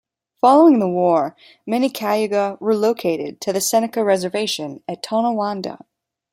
Following 0.41 0.79
the 0.79 0.87
war, 0.87 1.35
many 1.67 1.87
Cayuga 1.91 2.57
relocated 2.59 3.39
to 3.41 3.53
the 3.53 3.61
Seneca 3.61 4.03
reservation 4.03 4.81
at 4.87 5.03
Tonawanda. 5.03 5.85